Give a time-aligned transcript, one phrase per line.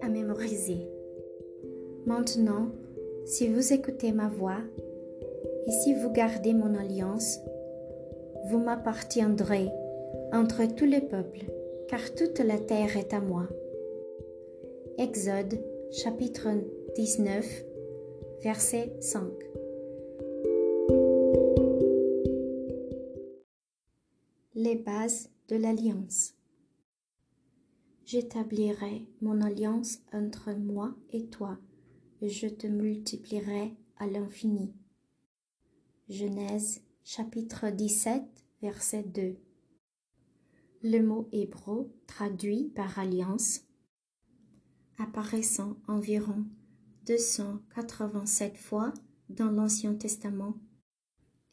[0.00, 0.88] À mémoriser.
[2.04, 2.70] Maintenant,
[3.24, 4.58] si vous écoutez ma voix
[5.68, 7.38] et si vous gardez mon alliance,
[8.46, 9.68] vous m'appartiendrez
[10.32, 11.44] entre tous les peuples,
[11.86, 13.46] car toute la terre est à moi.
[14.98, 15.60] Exode
[15.92, 16.48] chapitre
[16.96, 17.64] 19,
[18.42, 19.22] verset 5.
[24.56, 26.34] Les bases de l'alliance.
[28.12, 31.58] J'établirai mon alliance entre moi et toi,
[32.20, 34.74] et je te multiplierai à l'infini.
[36.10, 38.22] Genèse chapitre 17,
[38.60, 39.38] verset 2.
[40.82, 43.62] Le mot hébreu traduit par alliance,
[44.98, 46.44] apparaissant environ
[47.06, 48.92] 287 fois
[49.30, 50.58] dans l'Ancien Testament,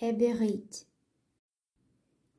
[0.00, 0.88] est bérite.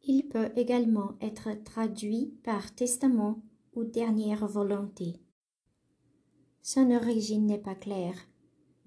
[0.02, 3.44] Il peut également être traduit par testament
[3.78, 5.22] ou dernière volonté.
[6.64, 8.18] Son origine n'est pas claire,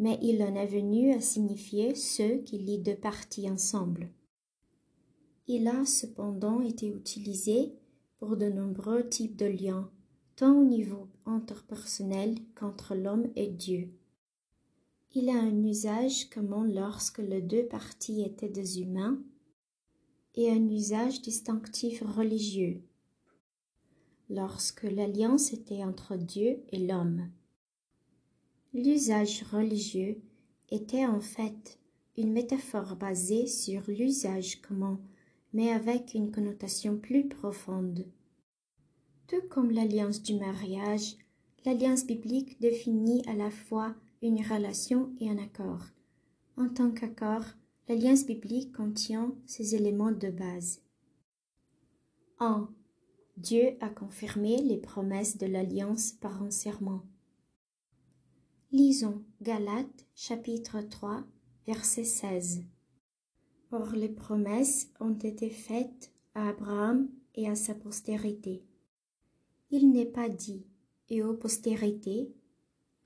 [0.01, 4.11] mais il en est venu à signifier ceux qui lient deux parties ensemble.
[5.47, 7.73] Il a cependant été utilisé
[8.19, 9.89] pour de nombreux types de liens,
[10.35, 13.93] tant au niveau interpersonnel qu'entre l'homme et Dieu.
[15.15, 19.23] Il a un usage commun lorsque les deux parties étaient des humains
[20.35, 22.83] et un usage distinctif religieux
[24.31, 27.29] lorsque l'alliance était entre Dieu et l'homme.
[28.73, 30.23] L'usage religieux
[30.71, 31.79] était en fait
[32.17, 35.01] une métaphore basée sur l'usage commun,
[35.53, 38.07] mais avec une connotation plus profonde.
[39.27, 41.17] Tout comme l'alliance du mariage,
[41.65, 45.85] l'alliance biblique définit à la fois une relation et un accord.
[46.57, 47.45] En tant qu'accord,
[47.89, 50.83] l'alliance biblique contient ces éléments de base.
[52.39, 52.69] 1.
[53.41, 57.01] Dieu a confirmé les promesses de l'alliance par un serment.
[58.71, 61.25] Lisons Galates chapitre 3
[61.67, 62.65] verset 16.
[63.73, 68.63] Or les promesses ont été faites à Abraham et à sa postérité.
[69.71, 70.67] Il n'est pas dit
[71.09, 72.35] et aux postérités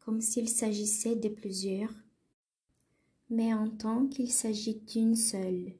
[0.00, 1.94] comme s'il s'agissait de plusieurs,
[3.30, 5.74] mais en tant qu'il s'agit d'une seule,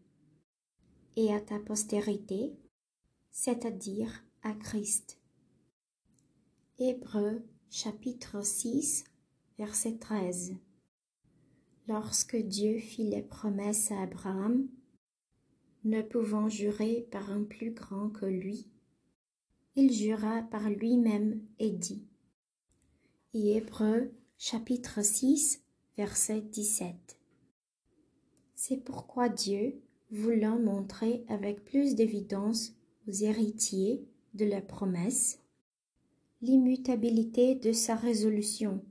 [1.16, 2.54] et à ta postérité,
[3.32, 5.18] c'est-à-dire à Christ.
[6.78, 9.04] Hébreux chapitre 6
[9.58, 10.56] verset 13
[11.88, 14.68] Lorsque Dieu fit les promesses à Abraham,
[15.84, 18.68] ne pouvant jurer par un plus grand que lui,
[19.76, 22.04] il jura par lui-même et dit.
[23.32, 25.64] Hébreux chapitre 6
[25.96, 27.18] verset 17
[28.54, 29.80] C'est pourquoi Dieu,
[30.10, 32.74] voulant montrer avec plus d'évidence
[33.08, 35.40] aux héritiers de la promesse,
[36.42, 38.84] l'immutabilité de sa résolution,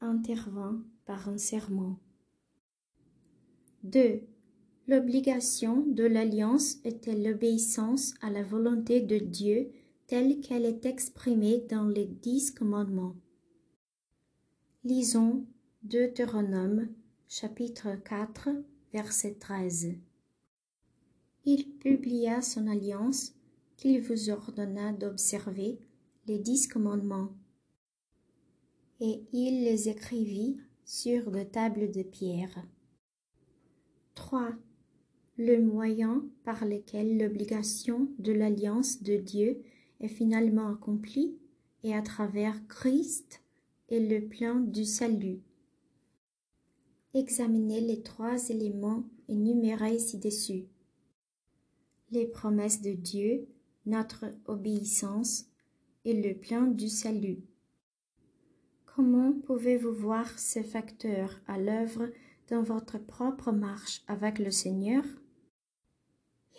[0.00, 1.98] intervint par un serment.
[3.84, 4.22] 2.
[4.88, 9.70] L'obligation de l'alliance était l'obéissance à la volonté de Dieu
[10.06, 13.14] telle qu'elle est exprimée dans les dix commandements.
[14.82, 15.46] Lisons
[15.82, 16.88] Deutéronome
[17.28, 18.48] chapitre 4
[18.92, 19.94] verset 13.
[21.44, 23.34] Il publia son alliance
[23.80, 25.78] qu'il vous ordonna d'observer
[26.26, 27.30] les dix commandements.
[29.00, 32.66] Et il les écrivit sur de tables de pierre.
[34.16, 34.52] 3.
[35.38, 39.62] Le moyen par lequel l'obligation de l'alliance de Dieu
[40.00, 41.38] est finalement accomplie
[41.82, 43.42] est à travers Christ
[43.88, 45.40] et le plan du salut.
[47.14, 50.66] Examinez les trois éléments énumérés ci-dessus.
[52.10, 53.48] Les promesses de Dieu,
[53.86, 55.46] notre obéissance
[56.04, 57.38] et le plan du salut.
[58.86, 62.08] Comment pouvez-vous voir ces facteurs à l'œuvre
[62.48, 65.04] dans votre propre marche avec le Seigneur?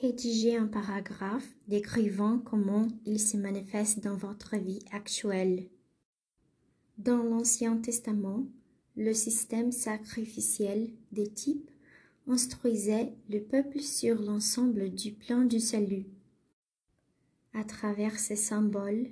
[0.02, 5.68] Rédigez un paragraphe décrivant comment il se manifeste dans votre vie actuelle.
[6.98, 8.48] Dans l'Ancien Testament,
[8.96, 11.70] le système sacrificiel des types
[12.28, 16.06] instruisait le peuple sur l'ensemble du plan du salut.
[17.54, 19.12] À travers ces symboles,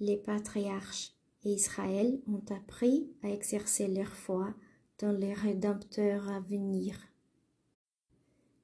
[0.00, 1.12] les patriarches
[1.44, 4.54] et Israël ont appris à exercer leur foi
[4.98, 6.98] dans les rédempteurs à venir.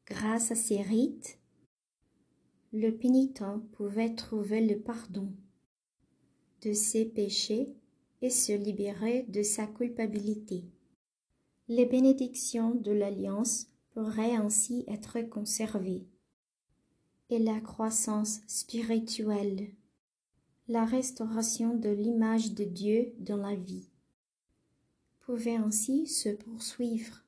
[0.06, 1.38] Grâce à ces rites,
[2.72, 5.32] le pénitent pouvait trouver le pardon
[6.62, 7.76] de ses péchés
[8.22, 10.64] et se libérer de sa culpabilité.
[11.68, 16.06] Les bénédictions de l'alliance pourraient ainsi être conservées
[17.38, 19.70] la croissance spirituelle,
[20.68, 23.88] la restauration de l'image de Dieu dans la vie.
[25.20, 27.24] Pouvait ainsi se poursuivre,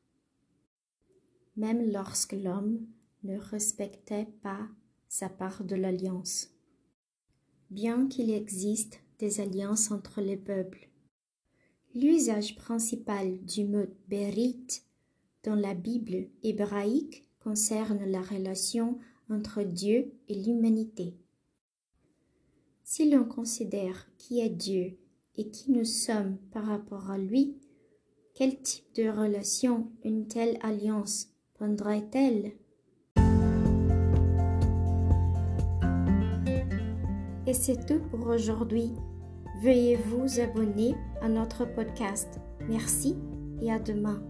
[1.56, 2.86] même lorsque l'homme
[3.24, 4.68] ne respectait pas
[5.08, 6.50] sa part de l'alliance.
[7.70, 10.88] Bien qu'il existe des alliances entre les peuples,
[11.94, 14.82] l'usage principal du mot berit
[15.42, 18.98] dans la Bible hébraïque concerne la relation
[19.30, 21.14] entre Dieu et l'humanité.
[22.82, 24.96] Si l'on considère qui est Dieu
[25.36, 27.56] et qui nous sommes par rapport à lui,
[28.34, 32.52] quel type de relation une telle alliance prendrait-elle?
[37.46, 38.92] Et c'est tout pour aujourd'hui.
[39.62, 42.40] Veuillez vous abonner à notre podcast.
[42.68, 43.16] Merci
[43.62, 44.22] et à demain.